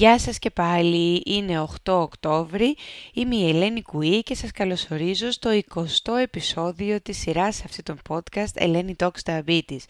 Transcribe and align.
Γεια 0.00 0.18
σας 0.18 0.38
και 0.38 0.50
πάλι, 0.50 1.22
είναι 1.26 1.66
8 1.84 1.92
Οκτώβρη, 1.92 2.76
είμαι 3.12 3.36
η 3.36 3.48
Ελένη 3.48 3.82
Κουή 3.82 4.22
και 4.22 4.34
σας 4.34 4.50
καλωσορίζω 4.50 5.30
στο 5.30 5.50
20ο 5.74 6.16
επεισόδιο 6.22 7.00
της 7.00 7.18
σειράς 7.18 7.64
αυτή 7.64 7.82
των 7.82 7.98
podcast 8.08 8.54
Ελένη 8.54 8.96
Talks 8.98 9.22
Diabetes. 9.24 9.80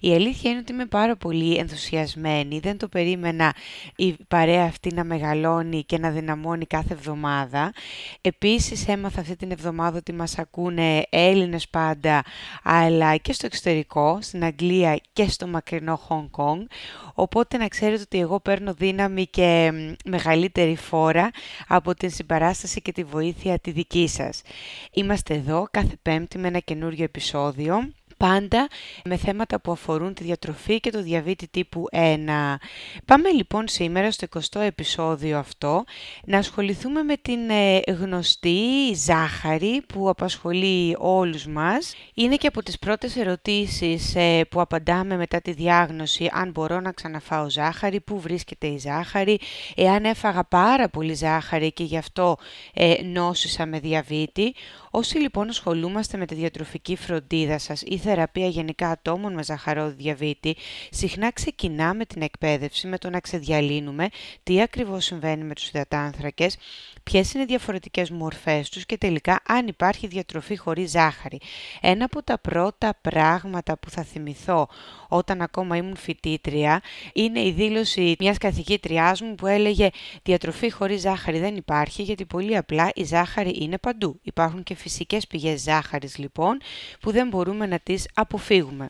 Η 0.00 0.14
αλήθεια 0.14 0.50
είναι 0.50 0.58
ότι 0.58 0.72
είμαι 0.72 0.86
πάρα 0.86 1.16
πολύ 1.16 1.54
ενθουσιασμένη, 1.54 2.58
δεν 2.58 2.78
το 2.78 2.88
περίμενα 2.88 3.54
η 3.96 4.16
παρέα 4.28 4.64
αυτή 4.64 4.94
να 4.94 5.04
μεγαλώνει 5.04 5.84
και 5.84 5.98
να 5.98 6.10
δυναμώνει 6.10 6.66
κάθε 6.66 6.92
εβδομάδα. 6.92 7.72
Επίσης 8.20 8.88
έμαθα 8.88 9.20
αυτή 9.20 9.36
την 9.36 9.50
εβδομάδα 9.50 9.96
ότι 9.98 10.12
μας 10.12 10.38
ακούνε 10.38 11.02
Έλληνες 11.10 11.68
πάντα, 11.68 12.22
αλλά 12.62 13.16
και 13.16 13.32
στο 13.32 13.46
εξωτερικό, 13.46 14.18
στην 14.20 14.44
Αγγλία 14.44 15.00
και 15.12 15.28
στο 15.28 15.46
μακρινό 15.46 16.00
Hong 16.08 16.42
Kong, 16.42 16.62
οπότε 17.14 17.56
να 17.56 17.68
ξέρετε 17.68 18.02
ότι 18.02 18.18
εγώ 18.18 18.40
παίρνω 18.40 18.74
δύναμη 18.74 19.26
και 19.26 19.54
μεγαλύτερη 20.04 20.76
φόρα 20.76 21.30
από 21.66 21.94
την 21.94 22.10
συμπαράσταση 22.10 22.82
και 22.82 22.92
τη 22.92 23.04
βοήθεια 23.04 23.58
τη 23.58 23.70
δική 23.70 24.08
σας. 24.08 24.42
Είμαστε 24.92 25.34
εδώ 25.34 25.66
κάθε 25.70 25.96
πέμπτη 26.02 26.38
με 26.38 26.48
ένα 26.48 26.58
καινούριο 26.58 27.04
επεισόδιο 27.04 27.90
πάντα 28.16 28.68
με 29.04 29.16
θέματα 29.16 29.60
που 29.60 29.72
αφορούν 29.72 30.14
τη 30.14 30.24
διατροφή 30.24 30.80
και 30.80 30.90
το 30.90 31.02
διαβήτη 31.02 31.48
τύπου 31.48 31.84
1. 31.92 31.98
Πάμε 33.04 33.30
λοιπόν 33.30 33.68
σήμερα 33.68 34.10
στο 34.10 34.26
20ο 34.34 34.60
επεισόδιο 34.60 35.38
αυτό 35.38 35.84
να 36.24 36.38
ασχοληθούμε 36.38 37.02
με 37.02 37.16
την 37.16 37.50
ε, 37.50 37.80
γνωστή 37.88 38.94
ζάχαρη 38.94 39.82
που 39.88 40.08
απασχολεί 40.08 40.96
όλους 40.98 41.46
μας. 41.46 41.94
Είναι 42.14 42.36
και 42.36 42.46
από 42.46 42.62
τις 42.62 42.78
πρώτες 42.78 43.16
ερωτήσεις 43.16 44.14
ε, 44.14 44.44
που 44.50 44.60
απαντάμε 44.60 45.16
μετά 45.16 45.40
τη 45.40 45.52
διάγνωση 45.52 46.28
αν 46.32 46.50
μπορώ 46.50 46.80
να 46.80 46.92
ξαναφάω 46.92 47.50
ζάχαρη, 47.50 48.00
πού 48.00 48.20
βρίσκεται 48.20 48.66
η 48.66 48.78
ζάχαρη, 48.78 49.38
εάν 49.76 50.04
έφαγα 50.04 50.44
πάρα 50.44 50.88
πολύ 50.88 51.14
ζάχαρη 51.14 51.72
και 51.72 51.84
γι' 51.84 51.96
αυτό 51.96 52.36
ε, 52.74 52.94
νόσησα 53.04 53.66
με 53.66 53.80
διαβήτη. 53.80 54.54
Όσοι 54.98 55.18
λοιπόν 55.18 55.48
ασχολούμαστε 55.48 56.16
με 56.16 56.26
τη 56.26 56.34
διατροφική 56.34 56.96
φροντίδα 56.96 57.58
σας 57.58 57.82
ή 57.82 57.98
θεραπεία 57.98 58.46
γενικά 58.48 58.90
ατόμων 58.90 59.32
με 59.34 59.42
ζαχαρόδι 59.42 59.94
διαβήτη, 59.94 60.56
συχνά 60.90 61.32
ξεκινάμε 61.32 62.04
την 62.04 62.22
εκπαίδευση 62.22 62.86
με 62.86 62.98
το 62.98 63.10
να 63.10 63.20
ξεδιαλύνουμε 63.20 64.08
τι 64.42 64.62
ακριβώς 64.62 65.04
συμβαίνει 65.04 65.44
με 65.44 65.54
τους 65.54 65.68
υδατάνθρακες, 65.68 66.56
ποιες 67.02 67.32
είναι 67.32 67.42
οι 67.42 67.46
διαφορετικές 67.46 68.10
μορφές 68.10 68.68
τους 68.68 68.86
και 68.86 68.98
τελικά 68.98 69.40
αν 69.46 69.66
υπάρχει 69.66 70.06
διατροφή 70.06 70.56
χωρίς 70.56 70.90
ζάχαρη. 70.90 71.40
Ένα 71.80 72.04
από 72.04 72.22
τα 72.22 72.38
πρώτα 72.38 72.98
πράγματα 73.00 73.78
που 73.78 73.90
θα 73.90 74.02
θυμηθώ 74.02 74.68
όταν 75.08 75.42
ακόμα 75.42 75.76
ήμουν 75.76 75.96
φοιτήτρια 75.96 76.82
είναι 77.12 77.40
η 77.40 77.50
δήλωση 77.50 78.16
μιας 78.18 78.38
καθηγήτριάς 78.38 79.20
μου 79.20 79.34
που 79.34 79.46
έλεγε 79.46 79.88
«Διατροφή 80.22 80.70
χωρίς 80.70 81.00
ζάχαρη 81.00 81.38
δεν 81.38 81.56
υπάρχει 81.56 82.02
γιατί 82.02 82.24
πολύ 82.24 82.56
απλά 82.56 82.90
η 82.94 83.04
ζάχαρη 83.04 83.56
είναι 83.60 83.78
παντού. 83.78 84.18
Υπάρχουν 84.22 84.62
και 84.62 84.74
φυσικές 84.86 85.26
πηγές 85.26 85.60
ζάχαρης 85.60 86.18
λοιπόν 86.18 86.58
που 87.00 87.10
δεν 87.10 87.28
μπορούμε 87.28 87.66
να 87.66 87.78
τις 87.78 88.08
αποφύγουμε». 88.14 88.88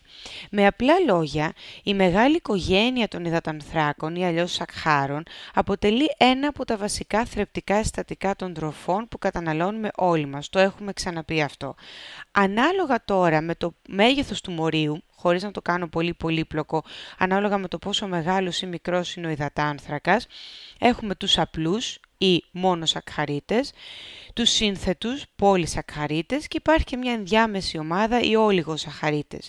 Με 0.50 0.66
απλά 0.66 0.94
λόγια, 1.06 1.52
η 1.82 1.94
μεγάλη 1.94 2.36
οικογένεια 2.36 3.08
των 3.08 3.24
υδατανθράκων 3.24 4.14
ή 4.16 4.26
αλλιώς 4.26 4.52
σακχάρων 4.52 5.22
αποτελεί 5.54 6.14
ένα 6.16 6.48
από 6.48 6.64
τα 6.64 6.76
βασικά 6.76 7.24
θρεπτικά 7.24 7.82
συστατικά 7.82 8.36
των 8.36 8.54
τροφών 8.54 9.08
που 9.08 9.18
καταναλώνουμε 9.18 9.90
όλοι 9.96 10.26
μας. 10.26 10.48
Το 10.48 10.58
έχουμε 10.58 10.92
ξαναπεί 10.92 11.42
αυτό. 11.42 11.74
Ανάλογα 12.30 13.04
τώρα 13.04 13.40
με 13.40 13.54
το 13.54 13.74
μέγεθος 13.88 14.40
του 14.40 14.52
μορίου, 14.52 15.02
χωρίς 15.14 15.42
να 15.42 15.50
το 15.50 15.62
κάνω 15.62 15.88
πολύ 15.88 16.14
πολύπλοκο, 16.14 16.84
ανάλογα 17.18 17.58
με 17.58 17.68
το 17.68 17.78
πόσο 17.78 18.06
μεγάλος 18.06 18.60
ή 18.60 18.66
μικρός 18.66 19.14
είναι 19.16 19.26
ο 19.26 19.30
υδατάνθρακας, 19.30 20.26
έχουμε 20.78 21.14
τους 21.14 21.38
απλούς 21.38 21.98
ή 22.18 22.44
μόνο 22.50 22.86
σακχαρίτες, 22.86 23.72
τους 24.34 24.50
σύνθετους 24.50 25.24
πολυσακχαρίτες 25.36 26.48
και 26.48 26.56
υπάρχει 26.56 26.84
και 26.84 26.96
μια 26.96 27.12
ενδιάμεση 27.12 27.78
ομάδα 27.78 28.20
οι 28.20 28.36
όλιγοσακχαρίτες. 28.36 29.48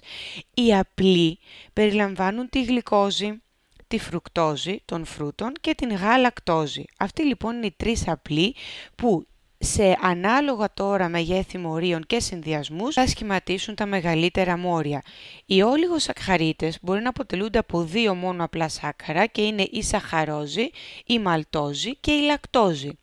Οι 0.54 0.76
απλοί 0.76 1.40
περιλαμβάνουν 1.74 2.50
τη 2.50 2.64
γλυκόζη, 2.64 3.42
τη 3.88 4.00
φρουκτόζη 4.00 4.82
των 4.86 5.06
φρούτων 5.06 5.54
και 5.62 5.74
την 5.76 5.96
γαλακτόζη. 5.96 6.84
Αυτοί 6.98 7.24
λοιπόν 7.24 7.56
είναι 7.56 7.66
οι 7.66 7.74
τρεις 7.78 8.08
απλοί 8.08 8.56
που 8.96 9.28
σε 9.60 9.98
ανάλογα 10.02 10.74
τώρα 10.74 11.10
μεγέθη 11.10 11.58
μορίων 11.58 12.06
και 12.06 12.20
συνδυασμούς 12.20 12.94
θα 12.94 13.08
σχηματίσουν 13.08 13.76
τα 13.76 13.86
μεγαλύτερα 13.86 14.58
μόρια. 14.58 15.02
Οι 15.46 15.62
σακχαρίτες 15.98 16.78
μπορεί 16.82 17.02
να 17.02 17.10
αποτελούνται 17.10 17.58
από 17.58 17.84
δύο 17.84 18.16
μόνο 18.16 18.44
απλά 18.44 18.70
σάκχαρα 18.70 19.26
και 19.26 19.42
είναι 19.42 19.68
η 19.72 19.84
σαχαρόζη, 19.84 20.70
η 21.06 21.20
μαλτόζη 21.20 21.96
και 21.96 22.12
η 22.12 22.22
λακτόζη. 22.22 22.98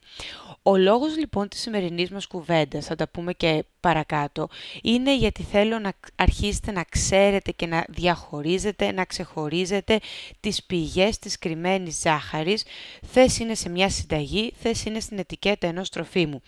Ο 0.63 0.77
λόγος 0.77 1.17
λοιπόν 1.17 1.49
της 1.49 1.61
σημερινής 1.61 2.11
μας 2.11 2.27
κουβέντας, 2.27 2.87
θα 2.87 2.95
τα 2.95 3.09
πούμε 3.09 3.33
και 3.33 3.65
παρακάτω, 3.85 4.49
είναι 4.83 5.17
γιατί 5.17 5.43
θέλω 5.43 5.79
να 5.79 5.93
αρχίσετε 6.17 6.73
να 6.73 6.85
ξέρετε 6.89 7.51
και 7.51 7.67
να 7.67 7.85
διαχωρίζετε, 7.89 8.93
να 8.93 9.05
ξεχωρίζετε 9.05 10.01
τις 10.41 10.63
πηγές 10.63 11.19
της 11.19 11.39
κρυμμένης 11.39 12.01
ζάχαρης, 12.01 12.65
θες 13.13 13.39
είναι 13.39 13.55
σε 13.55 13.69
μια 13.69 13.89
συνταγή, 13.89 14.53
θες 14.61 14.85
είναι 14.85 15.01
στην 15.01 15.19
ετικέτα 15.19 15.67
ενός 15.67 15.89
τροφίμου. 15.89 16.43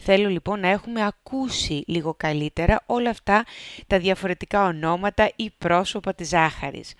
Θέλω 0.00 0.28
λοιπόν 0.28 0.60
να 0.60 0.68
έχουμε 0.68 1.06
ακούσει 1.06 1.84
λίγο 1.86 2.14
καλύτερα 2.14 2.82
όλα 2.86 3.10
αυτά 3.10 3.44
τα 3.86 3.98
διαφορετικά 3.98 4.66
ονόματα 4.66 5.30
ή 5.36 5.50
πρόσωπα 5.58 6.14
της 6.14 6.28
ζάχαρης. 6.28 6.94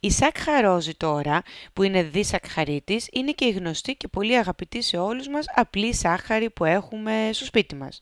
Η 0.00 0.10
σακχαρόζη 0.10 0.94
τώρα, 0.94 1.42
που 1.72 1.82
είναι 1.82 2.02
δισακχαρίτης, 2.02 3.08
είναι 3.12 3.32
και 3.32 3.44
η 3.44 3.50
γνωστή 3.50 3.94
και 3.94 4.08
πολύ 4.08 4.36
αγαπητή 4.36 4.82
σε 4.82 4.96
όλους 4.96 5.28
μας 5.28 5.44
απλή 5.54 5.92
ζάχαρη 5.92 6.50
που 6.50 6.64
έχουμε 6.64 7.30
στο 7.32 7.44
σπίτι 7.44 7.74
μας. 7.74 8.00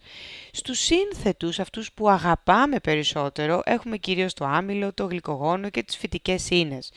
Στους 0.52 0.78
σύνθετους, 0.78 1.30
αυτούς 1.58 1.92
που 1.92 2.08
αγαπάμε 2.08 2.80
περισσότερο, 2.80 3.62
έχουμε 3.64 3.96
κυρίως 3.96 4.34
το 4.34 4.44
άμυλο, 4.44 4.92
το 4.94 5.04
γλυκογόνο 5.04 5.70
και 5.70 5.82
τις 5.82 5.96
φυτικές 5.96 6.50
ίνες. 6.50 6.92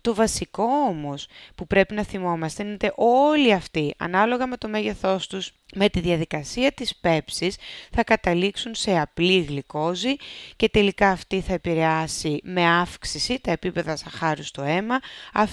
Το 0.00 0.14
βασικό 0.14 0.64
όμως 0.88 1.26
που 1.54 1.66
πρέπει 1.66 1.94
να 1.94 2.04
θυμόμαστε 2.04 2.62
είναι 2.62 2.72
ότι 2.72 2.90
όλοι 2.96 3.52
αυτοί, 3.52 3.94
ανάλογα 3.98 4.46
με 4.46 4.56
το 4.56 4.68
μέγεθός 4.68 5.26
τους, 5.26 5.52
με 5.74 5.88
τη 5.88 6.00
διαδικασία 6.00 6.72
της 6.72 6.96
πέψης 6.96 7.56
θα 7.92 8.04
καταλήξουν 8.04 8.74
σε 8.74 8.98
απλή 8.98 9.40
γλυκόζη 9.40 10.16
και 10.56 10.68
τελικά 10.68 11.10
αυτή 11.10 11.40
θα 11.40 11.52
επηρεάσει 11.52 12.40
με 12.42 12.66
αύξηση 12.66 13.40
τα 13.40 13.50
επίπεδα 13.50 13.96
σαχάρου 13.96 14.42
στο 14.42 14.62
αίμα. 14.62 14.98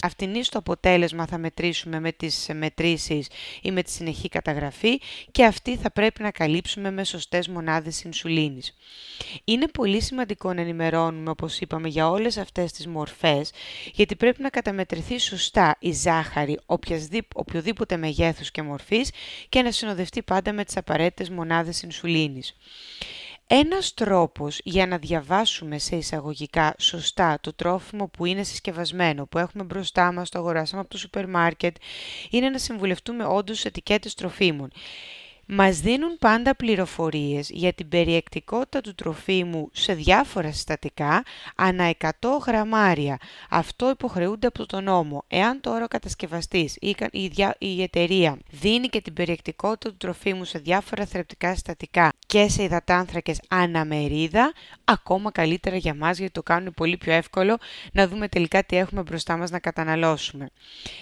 Αυτήν 0.01 0.43
στο 0.43 0.57
αποτέλεσμα 0.57 1.25
θα 1.25 1.37
μετρήσουμε 1.37 1.99
με 1.99 2.11
τις 2.11 2.49
μετρήσεις 2.53 3.27
ή 3.61 3.71
με 3.71 3.83
τη 3.83 3.91
συνεχή 3.91 4.29
καταγραφή 4.29 5.01
και 5.31 5.45
αυτή 5.45 5.75
θα 5.75 5.91
πρέπει 5.91 6.21
να 6.21 6.31
καλύψουμε 6.31 6.91
με 6.91 7.03
σωστές 7.03 7.47
μονάδες 7.47 7.95
ινσουλίνης. 8.15 8.73
Είναι 9.43 9.67
πολύ 9.67 10.01
σημαντικό 10.01 10.53
να 10.53 10.61
ενημερώνουμε, 10.61 11.29
όπως 11.29 11.59
είπαμε, 11.59 11.87
για 11.87 12.09
όλες 12.09 12.37
αυτές 12.37 12.71
τις 12.71 12.87
μορφές, 12.87 13.51
γιατί 13.93 14.15
πρέπει 14.15 14.41
να 14.41 14.49
καταμετρηθεί 14.49 15.19
σωστά 15.19 15.75
η 15.79 15.91
ζάχαρη 15.91 16.59
οποιοδήποτε 17.35 17.97
μεγέθους 17.97 18.51
και 18.51 18.61
μορφής 18.61 19.11
και 19.49 19.61
να 19.61 19.71
συνοδευτεί 19.71 20.23
πάντα 20.23 20.53
με 20.53 20.63
τις 20.63 20.77
απαραίτητες 20.77 21.29
μονάδες 21.29 21.81
ινσουλίνης. 21.81 22.55
Ένας 23.47 23.93
τρόπος 23.93 24.59
για 24.63 24.87
να 24.87 24.97
διαβάσουμε 24.97 25.77
σε 25.77 25.95
εισαγωγικά 25.95 26.75
σωστά 26.77 27.37
το 27.41 27.53
τρόφιμο 27.53 28.07
που 28.07 28.25
είναι 28.25 28.43
συσκευασμένο, 28.43 29.25
που 29.25 29.37
έχουμε 29.37 29.63
μπροστά 29.63 30.11
μας, 30.11 30.29
το 30.29 30.39
αγοράσαμε 30.39 30.81
από 30.81 30.89
το 30.89 30.97
σούπερ 30.97 31.29
μάρκετ, 31.29 31.75
είναι 32.29 32.49
να 32.49 32.57
συμβουλευτούμε 32.57 33.25
όντως 33.25 33.65
ετικέτες 33.65 34.13
τροφίμων. 34.13 34.71
Μας 35.47 35.79
δίνουν 35.79 36.17
πάντα 36.17 36.55
πληροφορίες 36.55 37.49
για 37.49 37.73
την 37.73 37.87
περιεκτικότητα 37.87 38.81
του 38.81 38.95
τροφίμου 38.95 39.69
σε 39.73 39.93
διάφορα 39.93 40.51
συστατικά 40.51 41.23
ανά 41.55 41.93
100 41.99 42.09
γραμμάρια. 42.45 43.17
Αυτό 43.49 43.89
υποχρεούνται 43.89 44.47
από 44.47 44.65
τον 44.65 44.83
νόμο. 44.83 45.23
Εάν 45.27 45.61
τώρα 45.61 45.83
ο 45.83 45.87
κατασκευαστής 45.87 46.75
ή 46.75 46.95
η 47.57 47.81
εταιρεία 47.81 48.37
δίνει 48.49 48.87
και 48.87 49.01
την 49.01 49.13
περιεκτικότητα 49.13 49.89
του 49.89 49.97
τροφίμου 49.97 50.43
σε 50.43 50.59
διάφορα 50.59 51.05
θρεπτικά 51.05 51.53
συστατικά 51.53 52.13
και 52.27 52.49
σε 52.49 52.63
υδατάνθρακες 52.63 53.39
αναμερίδα, 53.47 54.53
ακόμα 54.83 55.31
καλύτερα 55.31 55.75
για 55.75 55.93
μας 55.95 56.17
γιατί 56.17 56.33
το 56.33 56.43
κάνουν 56.43 56.73
πολύ 56.73 56.97
πιο 56.97 57.13
εύκολο 57.13 57.57
να 57.91 58.07
δούμε 58.07 58.27
τελικά 58.27 58.63
τι 58.63 58.77
έχουμε 58.77 59.01
μπροστά 59.01 59.37
μας 59.37 59.51
να 59.51 59.59
καταναλώσουμε. 59.59 60.49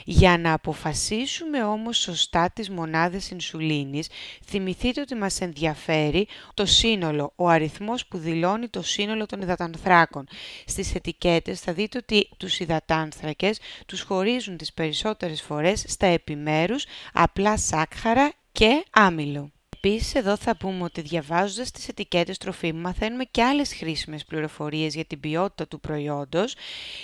Για 0.03 0.37
να 0.37 0.53
αποφασίσουμε 0.53 1.63
όμως 1.63 1.97
σωστά 1.97 2.49
τις 2.53 2.69
μονάδες 2.69 3.29
ινσουλίνης, 3.29 4.07
θυμηθείτε 4.45 5.01
ότι 5.01 5.15
μας 5.15 5.41
ενδιαφέρει 5.41 6.27
το 6.53 6.65
σύνολο, 6.65 7.33
ο 7.35 7.47
αριθμός 7.47 8.05
που 8.05 8.17
δηλώνει 8.17 8.67
το 8.67 8.81
σύνολο 8.81 9.25
των 9.25 9.41
υδατανθράκων. 9.41 10.27
Στις 10.65 10.95
ετικέτες 10.95 11.59
θα 11.59 11.73
δείτε 11.73 11.97
ότι 11.97 12.29
τους 12.37 12.59
υδατάνθρακες 12.59 13.59
τους 13.85 14.01
χωρίζουν 14.01 14.57
τις 14.57 14.73
περισσότερες 14.73 15.41
φορές 15.41 15.83
στα 15.87 16.05
επιμέρους 16.05 16.85
απλά 17.13 17.57
σάκχαρα 17.57 18.31
και 18.51 18.83
άμυλο. 18.91 19.51
Επίσης 19.85 20.15
εδώ 20.15 20.37
θα 20.37 20.57
πούμε 20.57 20.83
ότι 20.83 21.01
διαβάζοντας 21.01 21.71
τις 21.71 21.87
ετικέτες 21.87 22.37
τροφίμου 22.37 22.81
μαθαίνουμε 22.81 23.23
και 23.23 23.43
άλλες 23.43 23.73
χρήσιμες 23.73 24.25
πληροφορίες 24.25 24.93
για 24.95 25.05
την 25.05 25.19
ποιότητα 25.19 25.67
του 25.67 25.79
προϊόντος. 25.79 26.55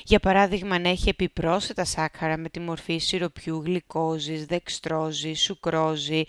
Για 0.04 0.20
παράδειγμα 0.20 0.76
αν 0.76 0.86
έχει 0.86 1.10
επιπρόσθετα 1.10 1.86
σάκχαρα 1.86 2.38
με 2.38 2.50
τη 2.50 2.60
μορφή 2.60 2.98
σιροπιού, 2.98 3.62
γλυκόζης, 3.66 4.46
δεξτρόζης, 4.46 5.42
σουκρόζη, 5.42 6.24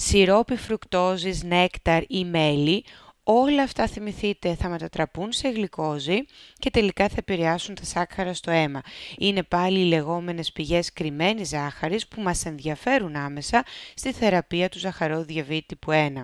σιρόπι 0.00 0.56
φρουκτόζης, 0.56 1.42
νέκταρ 1.42 2.02
ή 2.06 2.24
μέλι, 2.24 2.84
όλα 3.22 3.62
αυτά 3.62 3.86
θυμηθείτε 3.86 4.54
θα 4.54 4.68
μετατραπούν 4.68 5.32
σε 5.32 5.48
γλυκόζη 5.48 6.24
και 6.58 6.70
τελικά 6.70 7.08
θα 7.08 7.14
επηρεάσουν 7.18 7.74
τα 7.74 7.84
σάκχαρα 7.84 8.34
στο 8.34 8.50
αίμα. 8.50 8.80
Είναι 9.18 9.42
πάλι 9.42 9.80
οι 9.80 9.84
λεγόμενες 9.84 10.52
πηγές 10.52 10.92
κρυμμένης 10.92 11.48
ζάχαρης 11.48 12.08
που 12.08 12.20
μας 12.20 12.44
ενδιαφέρουν 12.44 13.16
άμεσα 13.16 13.64
στη 13.94 14.12
θεραπεία 14.12 14.68
του 14.68 14.78
ζαχαρόδι 14.78 15.32
διαβήτη 15.32 15.66
τύπου 15.66 15.92
1. 15.92 16.22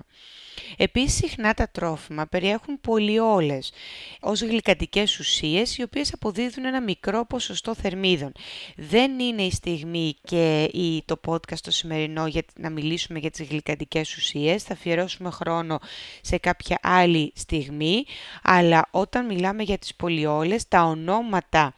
Επίσης, 0.77 1.13
συχνά 1.15 1.53
τα 1.53 1.69
τρόφιμα 1.71 2.25
περιέχουν 2.25 2.81
πολυόλες 2.81 3.71
ως 4.19 4.41
γλυκαντικές 4.41 5.19
ουσίες, 5.19 5.77
οι 5.77 5.81
οποίες 5.81 6.13
αποδίδουν 6.13 6.65
ένα 6.65 6.81
μικρό 6.81 7.25
ποσοστό 7.25 7.75
θερμίδων. 7.75 8.31
Δεν 8.75 9.19
είναι 9.19 9.41
η 9.41 9.51
στιγμή 9.51 10.15
και 10.23 10.69
το 11.05 11.19
podcast 11.27 11.59
το 11.61 11.71
σημερινό 11.71 12.27
για 12.27 12.43
να 12.55 12.69
μιλήσουμε 12.69 13.19
για 13.19 13.31
τις 13.31 13.47
γλυκαντικές 13.47 14.15
ουσίες. 14.15 14.63
Θα 14.63 14.73
αφιερώσουμε 14.73 15.29
χρόνο 15.29 15.79
σε 16.21 16.37
κάποια 16.37 16.79
άλλη 16.81 17.31
στιγμή, 17.35 18.05
αλλά 18.43 18.87
όταν 18.91 19.25
μιλάμε 19.25 19.63
για 19.63 19.77
τις 19.77 19.95
πολυόλες, 19.95 20.67
τα 20.67 20.83
ονόματα 20.83 21.73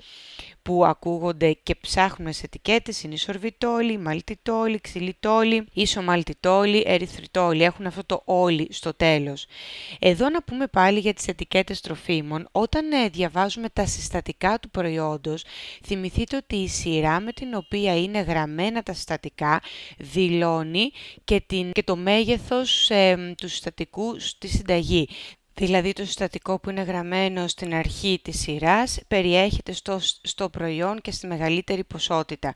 που 0.67 0.85
ακούγονται 0.85 1.51
και 1.51 1.75
ψάχνουμε 1.75 2.31
σε 2.31 2.45
ετικέτες 2.45 3.03
είναι 3.03 3.13
ισορβιτόλη, 3.13 3.97
μαλτιτόλη, 3.97 4.81
ξυλιτόλη, 4.81 5.67
ισομαλτιτόλη, 5.73 6.83
ερυθριτόλη. 6.85 7.63
Έχουν 7.63 7.85
αυτό 7.85 8.03
το 8.05 8.21
όλοι 8.25 8.67
στο 8.71 8.93
τέλος. 8.93 9.45
Εδώ 9.99 10.29
να 10.29 10.43
πούμε 10.43 10.67
πάλι 10.67 10.99
για 10.99 11.13
τις 11.13 11.27
ετικέτες 11.27 11.81
τροφίμων. 11.81 12.47
Όταν 12.51 12.91
ε, 12.91 13.09
διαβάζουμε 13.09 13.69
τα 13.69 13.85
συστατικά 13.85 14.59
του 14.59 14.69
προϊόντος, 14.69 15.43
θυμηθείτε 15.85 16.35
ότι 16.35 16.55
η 16.55 16.67
σειρά 16.67 17.19
με 17.19 17.31
την 17.31 17.53
οποία 17.53 17.97
είναι 17.97 18.19
γραμμένα 18.19 18.83
τα 18.83 18.93
συστατικά 18.93 19.61
δηλώνει 19.97 20.91
και, 21.23 21.41
την, 21.47 21.71
και 21.71 21.83
το 21.83 21.95
μέγεθος 21.95 22.89
ε, 22.89 23.33
του 23.37 23.47
συστατικού 23.47 24.19
στη 24.19 24.47
συνταγή. 24.47 25.07
Δηλαδή 25.59 25.93
το 25.93 26.05
συστατικό 26.05 26.59
που 26.59 26.69
είναι 26.69 26.81
γραμμένο 26.81 27.47
στην 27.47 27.73
αρχή 27.73 28.19
της 28.23 28.39
σειράς 28.39 28.99
περιέχεται 29.07 29.71
στο, 29.71 29.99
στο 30.21 30.49
προϊόν 30.49 31.01
και 31.01 31.11
στη 31.11 31.27
μεγαλύτερη 31.27 31.83
ποσότητα. 31.83 32.53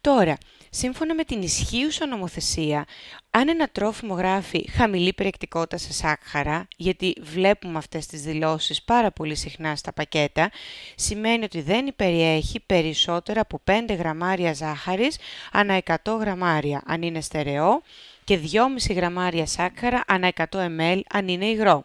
Τώρα, 0.00 0.36
σύμφωνα 0.70 1.14
με 1.14 1.24
την 1.24 1.42
ισχύουσα 1.42 2.06
νομοθεσία, 2.06 2.84
αν 3.30 3.48
ένα 3.48 3.68
τρόφιμο 3.68 4.14
γράφει 4.14 4.70
χαμηλή 4.70 5.12
περιεκτικότητα 5.12 5.76
σε 5.76 5.92
σάκχαρα, 5.92 6.68
γιατί 6.76 7.16
βλέπουμε 7.20 7.78
αυτές 7.78 8.06
τις 8.06 8.22
δηλώσεις 8.22 8.82
πάρα 8.82 9.10
πολύ 9.10 9.34
συχνά 9.34 9.76
στα 9.76 9.92
πακέτα, 9.92 10.50
σημαίνει 10.94 11.44
ότι 11.44 11.60
δεν 11.60 11.92
περιέχει 11.96 12.60
περισσότερα 12.60 13.40
από 13.40 13.60
5 13.70 13.96
γραμμάρια 13.98 14.52
ζάχαρης 14.52 15.18
ανά 15.52 15.82
100 15.84 15.94
γραμμάρια, 16.20 16.82
αν 16.86 17.02
είναι 17.02 17.20
στερεό, 17.20 17.82
και 18.24 18.40
2,5 18.86 18.94
γραμμάρια 18.94 19.46
σάκχαρα 19.46 20.04
ανά 20.06 20.32
100 20.36 20.44
ml, 20.50 21.00
αν 21.10 21.28
είναι 21.28 21.46
υγρό. 21.46 21.84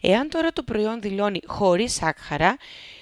Εάν 0.00 0.28
τώρα 0.28 0.52
το 0.52 0.62
προϊόν 0.62 1.00
δηλώνει 1.00 1.40
χωρίς 1.46 1.92
σάκχαρα, 1.92 2.56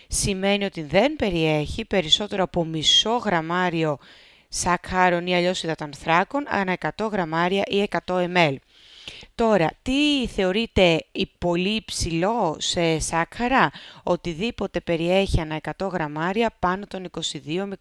σημαίνει 0.08 0.64
ότι 0.64 0.82
δεν 0.82 1.16
περιέχει 1.16 1.84
περισσότερο 1.84 2.42
από 2.42 2.64
μισό 2.64 3.16
γραμμάριο 3.16 3.98
σακχάρων 4.48 5.26
ή 5.26 5.36
αλλιώς 5.36 5.62
υδατανθράκων 5.62 6.44
ανά 6.48 6.76
100 6.96 7.08
γραμμάρια 7.10 7.62
ή 7.66 7.88
100 8.06 8.26
ml. 8.36 8.54
Τώρα, 9.36 9.70
τι 9.82 10.26
θεωρείται 10.26 11.04
πολύ 11.38 11.68
υψηλό 11.68 12.56
σε 12.58 12.98
σάκχαρα, 12.98 13.70
οτιδήποτε 14.02 14.80
περιέχει 14.80 15.40
ανά 15.40 15.60
100 15.78 15.88
γραμμάρια 15.92 16.54
πάνω 16.58 16.86
των 16.86 17.10
22 17.10 17.64
με 17.66 17.76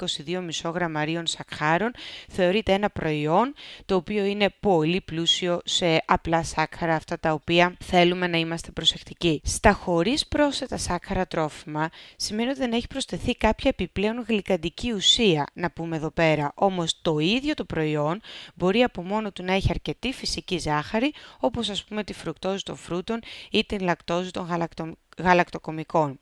22,5 0.64 0.72
γραμμαρίων 0.74 1.28
σακχάρων, 1.28 1.92
θεωρείται 2.30 2.74
ένα 2.74 2.90
προϊόν 2.90 3.54
το 3.86 3.96
οποίο 3.96 4.24
είναι 4.24 4.50
πολύ 4.60 5.02
πλούσιο 5.02 5.62
σε 5.66 6.04
απλά 6.06 6.44
σάκχαρα, 6.44 6.96
αυτά 6.96 7.20
τα 7.20 7.32
οποία 7.32 7.78
θέλουμε 7.84 8.28
να 8.28 8.38
είμαστε 8.38 8.72
προσεκτικοί. 8.72 9.42
Στα 9.44 9.72
χωρίς 9.74 10.28
πρόσθετα 10.28 10.78
σάκχαρα 10.78 11.28
τρόφιμα 11.28 11.90
σημαίνει 12.16 12.50
ότι 12.50 12.60
δεν 12.60 12.72
έχει 12.72 12.88
προσθεθεί 12.88 13.36
κάποια 13.36 13.70
επιπλέον 13.70 14.26
γλυκαντική 14.28 14.92
ουσία, 14.92 15.46
να 15.54 15.72
πούμε 15.72 15.96
εδώ 15.96 16.12
πέρα. 16.12 16.52
Όμως 16.56 17.02
το 17.02 17.20
ίδιο 17.20 17.54
το 17.54 17.66
προϊόν 17.66 18.22
μπορεί 18.56 18.84
από 18.84 19.02
μόνο 19.04 19.32
του 19.32 19.44
να 19.44 19.54
έχει 19.54 19.68
αρκετή 19.70 20.14
φυσική 20.14 20.58
ζάχαρη, 20.58 21.14
όπως 21.44 21.70
ας 21.70 21.84
πούμε 21.84 22.04
τη 22.04 22.14
φρουκτόζη 22.14 22.64
των 22.64 22.76
φρούτων 22.76 23.20
ή 23.52 23.66
την 23.66 23.80
λακτόζη 23.80 24.32
των 24.32 24.46
γαλακτο... 24.46 24.92
γαλακτοκομικών. 25.18 26.20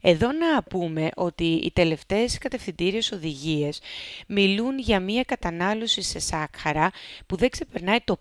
Εδώ 0.00 0.32
να 0.32 0.62
πούμε 0.62 1.10
ότι 1.16 1.44
οι 1.44 1.70
τελευταίες 1.70 2.38
κατευθυντήριες 2.38 3.12
οδηγίες 3.12 3.80
μιλούν 4.26 4.78
για 4.78 5.00
μία 5.00 5.22
κατανάλωση 5.22 6.02
σε 6.02 6.18
σάκχαρα 6.18 6.90
που 7.26 7.36
δεν 7.36 7.50
ξεπερνάει 7.50 8.00
το 8.04 8.20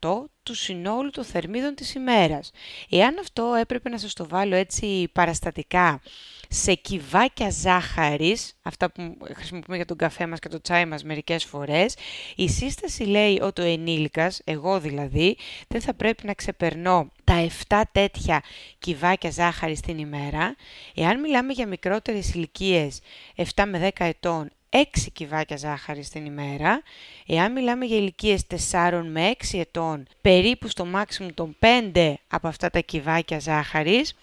5% 0.00 0.24
του 0.48 0.54
συνόλου 0.54 1.10
των 1.10 1.24
θερμίδων 1.24 1.74
της 1.74 1.94
ημέρας. 1.94 2.50
Εάν 2.90 3.18
αυτό 3.18 3.54
έπρεπε 3.60 3.88
να 3.88 3.98
σας 3.98 4.12
το 4.12 4.28
βάλω 4.28 4.54
έτσι 4.54 5.08
παραστατικά 5.12 6.00
σε 6.48 6.74
κυβάκια 6.74 7.50
ζάχαρης, 7.50 8.52
αυτά 8.62 8.90
που 8.90 9.16
χρησιμοποιούμε 9.34 9.76
για 9.76 9.84
τον 9.84 9.96
καφέ 9.96 10.26
μας 10.26 10.38
και 10.38 10.48
το 10.48 10.60
τσάι 10.60 10.84
μας 10.84 11.04
μερικές 11.04 11.44
φορές, 11.44 11.94
η 12.36 12.48
σύσταση 12.48 13.02
λέει 13.02 13.40
ότι 13.42 13.60
ο 13.60 13.64
ενήλικας, 13.64 14.40
εγώ 14.44 14.80
δηλαδή, 14.80 15.36
δεν 15.68 15.80
θα 15.80 15.94
πρέπει 15.94 16.26
να 16.26 16.34
ξεπερνώ 16.34 17.10
τα 17.24 17.46
7 17.68 17.82
τέτοια 17.92 18.42
κυβάκια 18.78 19.30
ζάχαρης 19.30 19.80
την 19.80 19.98
ημέρα. 19.98 20.56
Εάν 20.94 21.20
μιλάμε 21.20 21.52
για 21.52 21.66
μικρότερες 21.66 22.34
ηλικίες 22.34 23.00
7 23.36 23.64
με 23.66 23.78
10 23.78 24.04
ετών, 24.04 24.50
6 24.70 24.80
κυβάκια 25.12 25.56
ζάχαρης 25.56 26.08
την 26.08 26.24
ημέρα. 26.24 26.82
Εάν 27.26 27.52
μιλάμε 27.52 27.84
για 27.84 27.96
ηλικίες 27.96 28.42
4 28.72 29.02
με 29.04 29.30
6 29.50 29.58
ετών, 29.58 30.06
περίπου 30.20 30.68
στο 30.68 30.86
maximum 30.94 31.28
των 31.34 31.56
5 31.94 32.14
από 32.28 32.48
αυτά 32.48 32.70
τα 32.70 32.80
κυβάκια 32.80 33.38
ζάχαρης 33.38 34.14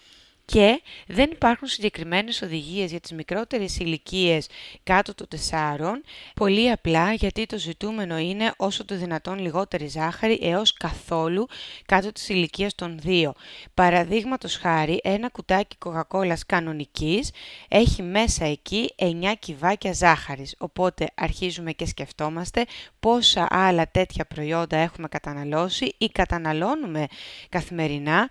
και 0.46 0.82
δεν 1.06 1.30
υπάρχουν 1.30 1.68
συγκεκριμένες 1.68 2.42
οδηγίες 2.42 2.90
για 2.90 3.00
τις 3.00 3.12
μικρότερες 3.12 3.78
ηλικίες 3.78 4.48
κάτω 4.82 5.14
των 5.14 5.26
4, 5.50 6.00
πολύ 6.34 6.70
απλά 6.70 7.12
γιατί 7.12 7.46
το 7.46 7.58
ζητούμενο 7.58 8.18
είναι 8.18 8.52
όσο 8.56 8.84
το 8.84 8.96
δυνατόν 8.96 9.38
λιγότερη 9.38 9.86
ζάχαρη 9.86 10.38
έως 10.42 10.72
καθόλου 10.72 11.46
κάτω 11.86 12.12
της 12.12 12.28
ηλικίας 12.28 12.74
των 12.74 13.00
2. 13.04 13.30
Παραδείγματος 13.74 14.56
χάρη, 14.56 15.00
ένα 15.02 15.28
κουτάκι 15.28 15.76
κοκακόλας 15.76 16.46
κανονικής 16.46 17.30
έχει 17.68 18.02
μέσα 18.02 18.44
εκεί 18.44 18.94
9 18.98 19.32
κυβάκια 19.38 19.92
ζάχαρης, 19.92 20.54
οπότε 20.58 21.06
αρχίζουμε 21.14 21.72
και 21.72 21.86
σκεφτόμαστε 21.86 22.64
πόσα 23.00 23.46
άλλα 23.50 23.90
τέτοια 23.90 24.24
προϊόντα 24.24 24.76
έχουμε 24.76 25.08
καταναλώσει 25.08 25.94
ή 25.98 26.08
καταναλώνουμε 26.08 27.06
καθημερινά 27.48 28.28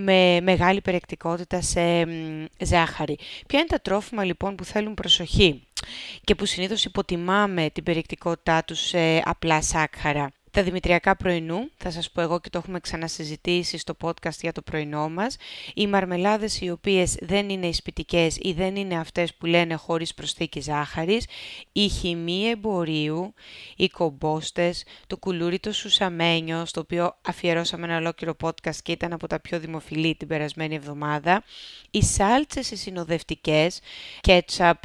με 0.00 0.40
μεγάλη 0.40 0.80
περιεκτικότητα 0.80 1.60
σε 1.60 2.06
ζάχαρη. 2.64 3.18
Ποια 3.46 3.58
είναι 3.58 3.68
τα 3.68 3.80
τρόφιμα 3.80 4.24
λοιπόν 4.24 4.54
που 4.54 4.64
θέλουν 4.64 4.94
προσοχή 4.94 5.62
και 6.24 6.34
που 6.34 6.46
συνήθως 6.46 6.84
υποτιμάμε 6.84 7.70
την 7.72 7.82
περιεκτικότητά 7.84 8.64
τους 8.64 8.80
σε 8.80 9.22
απλά 9.24 9.62
σάκχαρα; 9.62 10.32
Τα 10.50 10.62
δημητριακά 10.62 11.16
πρωινού, 11.16 11.70
θα 11.76 11.90
σας 11.90 12.10
πω 12.10 12.20
εγώ 12.20 12.40
και 12.40 12.48
το 12.50 12.58
έχουμε 12.58 12.80
ξανασυζητήσει 12.80 13.78
στο 13.78 13.96
podcast 14.02 14.38
για 14.40 14.52
το 14.52 14.62
πρωινό 14.62 15.08
μας, 15.08 15.36
οι 15.74 15.86
μαρμελάδες 15.86 16.60
οι 16.60 16.70
οποίες 16.70 17.16
δεν 17.20 17.48
είναι 17.48 17.66
εισπιτικές 17.66 18.36
ή 18.40 18.52
δεν 18.52 18.76
είναι 18.76 18.98
αυτές 18.98 19.34
που 19.34 19.46
λένε 19.46 19.74
χωρίς 19.74 20.14
προσθήκη 20.14 20.60
ζάχαρης, 20.60 21.26
η 21.72 21.88
χυμή 21.88 22.48
εμπορίου, 22.48 23.34
οι 23.76 23.88
κομπόστες, 23.88 24.84
το 25.06 25.16
κουλούρι 25.16 25.58
το 25.58 25.72
σουσαμένιο, 25.72 26.64
στο 26.64 26.80
οποίο 26.80 27.16
αφιερώσαμε 27.26 27.84
ένα 27.86 27.96
ολόκληρο 27.96 28.36
podcast 28.42 28.76
και 28.82 28.92
ήταν 28.92 29.12
από 29.12 29.26
τα 29.26 29.40
πιο 29.40 29.60
δημοφιλή 29.60 30.14
την 30.14 30.28
περασμένη 30.28 30.74
εβδομάδα, 30.74 31.44
οι 31.90 32.02
σάλτσες 32.02 32.70
οι 32.70 32.76
συνοδευτικές, 32.76 33.80
κέτσαπ, 34.20 34.78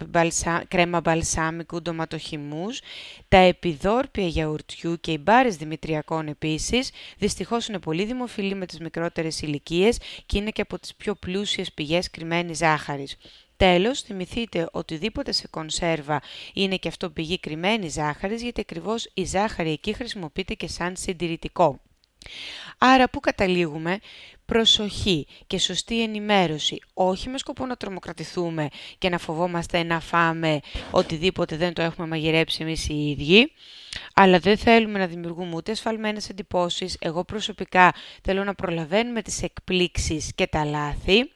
κρέμα 0.68 1.02
μπαλσάμικου, 1.02 1.82
ντοματοχυμούς, 1.82 2.82
τα 3.28 3.38
επιδόρπια 3.38 4.28
γιαουρτιού 4.28 5.00
και 5.00 5.12
οι 5.12 5.20
μπάρες 5.22 5.53
δημητριακών 5.58 6.28
επίσης, 6.28 6.92
δυστυχώς 7.18 7.68
είναι 7.68 7.80
πολύ 7.80 8.06
δημοφιλή 8.06 8.56
με 8.56 8.66
τις 8.66 8.80
μικρότερες 8.80 9.42
ηλικίες 9.42 9.98
και 10.26 10.38
είναι 10.38 10.50
και 10.50 10.62
από 10.62 10.80
τις 10.80 10.96
πιο 10.96 11.16
πλούσιες 11.16 11.74
πηγές 11.74 12.10
κρυμμένης 12.10 12.58
ζάχαρης. 12.58 13.18
Τέλος, 13.58 14.02
θυμηθείτε 14.02 14.70
οτιδήποτε 14.72 15.32
σε 15.32 15.48
κονσέρβα 15.48 16.22
είναι 16.54 16.76
και 16.76 16.88
αυτό 16.88 17.10
πηγή 17.10 17.40
κρυμμένη 17.40 17.90
ζάχαρης, 17.90 18.42
γιατί 18.42 18.62
ακριβώς 18.62 19.12
η 19.14 19.26
ζάχαρη 19.26 19.72
εκεί 19.72 19.94
χρησιμοποιείται 19.94 20.54
και 20.54 20.68
σαν 20.68 20.96
συντηρητικό. 20.96 21.82
Άρα, 22.78 23.10
πού 23.10 23.20
καταλήγουμε, 23.20 24.00
προσοχή 24.46 25.28
και 25.48 25.60
σωστή 25.60 26.02
ενημέρωση, 26.02 26.80
όχι 26.94 27.30
με 27.30 27.38
σκοπό 27.38 27.66
να 27.66 27.76
τρομοκρατηθούμε 27.76 28.68
και 28.98 29.10
να 29.10 29.18
φοβόμαστε 29.18 29.84
να 29.84 30.00
φάμε 30.00 30.60
οτιδήποτε 30.92 31.56
δεν 31.56 31.74
το 31.74 31.82
έχουμε 31.82 32.08
μαγειρέψει 32.08 32.62
εμείς 32.62 32.90
οι 32.90 33.10
ίδιοι, 33.10 33.52
αλλά 34.14 34.40
δεν 34.40 34.58
θέλουμε 34.58 35.00
να 35.00 35.08
δημιουργούμε 35.08 35.56
ούτε 35.56 35.72
ασφαλμένες 35.72 36.30
εντυπώσεις. 36.30 36.98
Εγώ 37.00 37.24
προσωπικά 37.24 37.94
θέλω 38.24 38.44
να 38.44 38.54
προλαβαίνουμε 38.56 39.22
τις 39.22 39.42
εκπλήξεις 39.44 40.32
και 40.36 40.48
τα 40.48 40.66
λάθη, 40.66 41.32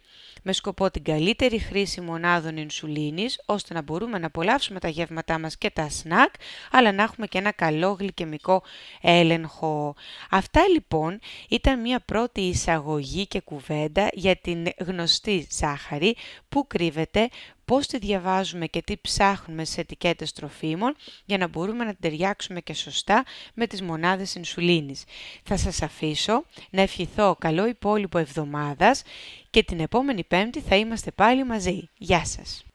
με 0.50 0.54
σκοπό 0.54 0.92
την 0.92 1.04
καλύτερη 1.04 1.60
χρήση 1.60 2.02
μονάδων 2.02 2.58
ινσουλίνης, 2.58 3.42
ώστε 3.46 3.74
να 3.74 3.82
μπορούμε 3.82 4.20
να 4.20 4.28
απολαύσουμε 4.28 4.80
τα 4.80 4.88
γεύματά 4.88 5.40
μας 5.40 5.58
και 5.58 5.70
τα 5.70 5.90
σνακ, 5.90 6.34
αλλά 6.72 6.92
να 6.92 7.04
έχουμε 7.04 7.28
και 7.28 7.38
ένα 7.38 7.52
καλό 7.52 7.92
γλυκαιμικό 7.92 8.64
έλεγχο. 9.02 9.96
Αυτά 10.30 10.68
λοιπόν 10.68 11.20
ήταν 11.50 11.82
μια 11.82 12.00
πρώτη 12.00 12.42
εισαγωγή 12.42 13.28
και 13.28 13.40
κουβέντα 13.42 14.10
για 14.14 14.36
την 14.36 14.66
γνωστή 14.80 15.48
ζάχαρη 15.52 16.16
που 16.50 16.68
κρύβεται, 16.68 17.30
πώς 17.68 17.88
τη 17.88 17.98
διαβάζουμε 17.98 18.66
και 18.66 18.82
τι 18.82 18.98
ψάχνουμε 18.98 19.66
σε 19.66 19.82
ετικέτες 19.82 20.32
τροφίμων 20.32 20.96
για 21.26 21.38
να 21.38 21.48
μπορούμε 21.48 21.84
να 21.84 21.90
την 21.90 22.00
ταιριάξουμε 22.02 22.62
και 22.62 22.74
σωστά 22.74 23.24
με 23.54 23.68
τις 23.68 23.82
μονάδες 23.82 24.36
ινσουλίνης. 24.36 25.04
Θα 25.44 25.58
σας 25.58 25.82
αφήσω 25.82 26.46
να 26.70 26.82
ευχηθώ 26.82 27.36
καλό 27.40 27.68
υπόλοιπο 27.68 28.18
εβδομάδας 28.18 29.02
και 29.50 29.64
την 29.64 29.80
επόμενη 29.80 30.24
πέμπτη 30.24 30.60
θα 30.60 30.76
είμαστε 30.76 31.12
πάλι 31.12 31.46
μαζί. 31.46 31.90
Γεια 31.98 32.26
σας! 32.26 32.66